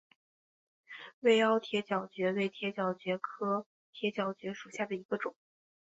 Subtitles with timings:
[1.19, 5.35] 微凹铁角蕨为铁角蕨科铁角蕨属下的一个种。